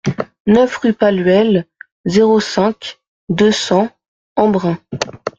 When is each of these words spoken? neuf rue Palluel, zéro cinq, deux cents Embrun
neuf 0.47 0.77
rue 0.77 0.93
Palluel, 0.93 1.67
zéro 2.05 2.39
cinq, 2.39 2.97
deux 3.29 3.51
cents 3.51 3.87
Embrun 4.35 4.79